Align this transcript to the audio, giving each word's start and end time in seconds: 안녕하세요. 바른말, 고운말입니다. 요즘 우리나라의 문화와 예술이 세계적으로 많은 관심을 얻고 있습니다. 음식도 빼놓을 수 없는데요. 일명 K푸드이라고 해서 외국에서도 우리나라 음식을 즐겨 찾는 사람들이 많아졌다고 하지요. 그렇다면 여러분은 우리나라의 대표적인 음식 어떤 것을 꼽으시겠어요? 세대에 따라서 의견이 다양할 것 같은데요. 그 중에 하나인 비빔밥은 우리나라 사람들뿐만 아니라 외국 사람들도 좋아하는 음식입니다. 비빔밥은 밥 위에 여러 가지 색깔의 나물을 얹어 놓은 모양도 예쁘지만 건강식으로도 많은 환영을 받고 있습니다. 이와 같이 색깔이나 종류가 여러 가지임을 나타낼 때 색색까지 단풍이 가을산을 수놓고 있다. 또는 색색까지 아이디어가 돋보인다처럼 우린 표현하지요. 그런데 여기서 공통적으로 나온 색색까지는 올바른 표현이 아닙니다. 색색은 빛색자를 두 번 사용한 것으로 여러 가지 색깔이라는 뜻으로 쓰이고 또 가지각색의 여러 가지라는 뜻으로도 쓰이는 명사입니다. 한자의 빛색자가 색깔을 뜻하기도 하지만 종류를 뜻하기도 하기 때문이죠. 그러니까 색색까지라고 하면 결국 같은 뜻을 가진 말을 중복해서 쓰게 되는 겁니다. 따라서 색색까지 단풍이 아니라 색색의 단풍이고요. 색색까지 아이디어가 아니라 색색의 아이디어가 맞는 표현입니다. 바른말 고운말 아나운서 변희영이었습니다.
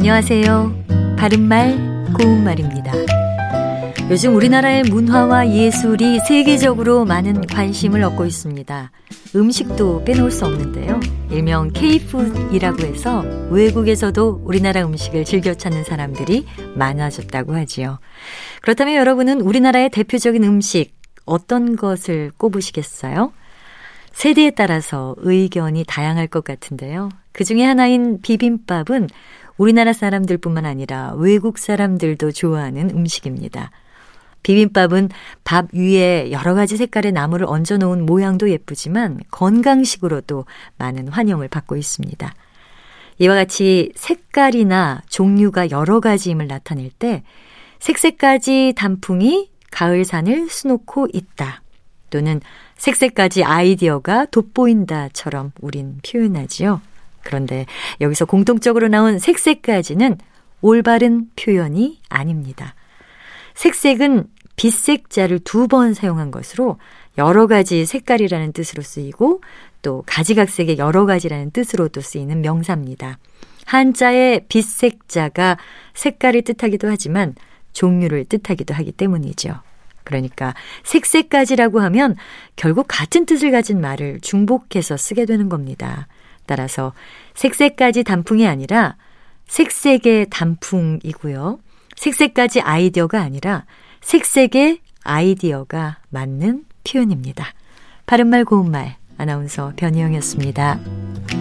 안녕하세요. 0.00 0.84
바른말, 1.18 1.76
고운말입니다. 2.16 2.90
요즘 4.10 4.34
우리나라의 4.34 4.84
문화와 4.84 5.50
예술이 5.50 6.20
세계적으로 6.20 7.04
많은 7.04 7.46
관심을 7.46 8.02
얻고 8.04 8.24
있습니다. 8.24 8.92
음식도 9.36 10.04
빼놓을 10.04 10.30
수 10.30 10.46
없는데요. 10.46 11.00
일명 11.30 11.68
K푸드이라고 11.68 12.82
해서 12.86 13.22
외국에서도 13.50 14.40
우리나라 14.42 14.86
음식을 14.86 15.26
즐겨 15.26 15.52
찾는 15.52 15.84
사람들이 15.84 16.46
많아졌다고 16.76 17.54
하지요. 17.54 17.98
그렇다면 18.62 18.94
여러분은 18.94 19.42
우리나라의 19.42 19.90
대표적인 19.90 20.42
음식 20.44 20.94
어떤 21.26 21.76
것을 21.76 22.32
꼽으시겠어요? 22.38 23.34
세대에 24.12 24.52
따라서 24.52 25.14
의견이 25.18 25.84
다양할 25.86 26.26
것 26.26 26.42
같은데요. 26.42 27.10
그 27.32 27.44
중에 27.44 27.62
하나인 27.64 28.20
비빔밥은 28.22 29.08
우리나라 29.60 29.92
사람들뿐만 29.92 30.64
아니라 30.64 31.12
외국 31.16 31.58
사람들도 31.58 32.32
좋아하는 32.32 32.88
음식입니다. 32.88 33.70
비빔밥은 34.42 35.10
밥 35.44 35.74
위에 35.74 36.30
여러 36.32 36.54
가지 36.54 36.78
색깔의 36.78 37.12
나물을 37.12 37.44
얹어 37.46 37.76
놓은 37.78 38.06
모양도 38.06 38.48
예쁘지만 38.48 39.20
건강식으로도 39.30 40.46
많은 40.78 41.08
환영을 41.08 41.48
받고 41.48 41.76
있습니다. 41.76 42.32
이와 43.18 43.34
같이 43.34 43.92
색깔이나 43.96 45.02
종류가 45.10 45.68
여러 45.70 46.00
가지임을 46.00 46.46
나타낼 46.46 46.88
때 46.98 47.22
색색까지 47.80 48.72
단풍이 48.78 49.50
가을산을 49.70 50.48
수놓고 50.48 51.08
있다. 51.12 51.60
또는 52.08 52.40
색색까지 52.76 53.44
아이디어가 53.44 54.24
돋보인다처럼 54.24 55.52
우린 55.60 55.98
표현하지요. 56.02 56.80
그런데 57.22 57.66
여기서 58.00 58.24
공통적으로 58.24 58.88
나온 58.88 59.18
색색까지는 59.18 60.18
올바른 60.60 61.28
표현이 61.36 62.00
아닙니다. 62.08 62.74
색색은 63.54 64.26
빛색자를 64.56 65.40
두 65.40 65.68
번 65.68 65.94
사용한 65.94 66.30
것으로 66.30 66.78
여러 67.18 67.46
가지 67.46 67.86
색깔이라는 67.86 68.52
뜻으로 68.52 68.82
쓰이고 68.82 69.40
또 69.82 70.02
가지각색의 70.06 70.78
여러 70.78 71.06
가지라는 71.06 71.50
뜻으로도 71.50 72.00
쓰이는 72.00 72.40
명사입니다. 72.42 73.18
한자의 73.66 74.44
빛색자가 74.48 75.56
색깔을 75.94 76.42
뜻하기도 76.42 76.88
하지만 76.88 77.34
종류를 77.72 78.24
뜻하기도 78.24 78.74
하기 78.74 78.92
때문이죠. 78.92 79.60
그러니까 80.04 80.54
색색까지라고 80.82 81.80
하면 81.80 82.16
결국 82.56 82.86
같은 82.88 83.26
뜻을 83.26 83.50
가진 83.52 83.80
말을 83.80 84.20
중복해서 84.20 84.96
쓰게 84.96 85.24
되는 85.24 85.48
겁니다. 85.48 86.08
따라서 86.50 86.92
색색까지 87.34 88.02
단풍이 88.02 88.48
아니라 88.48 88.96
색색의 89.46 90.26
단풍이고요. 90.30 91.60
색색까지 91.96 92.60
아이디어가 92.62 93.20
아니라 93.20 93.66
색색의 94.00 94.80
아이디어가 95.04 95.98
맞는 96.08 96.64
표현입니다. 96.82 97.46
바른말 98.06 98.44
고운말 98.44 98.96
아나운서 99.16 99.72
변희영이었습니다. 99.76 101.39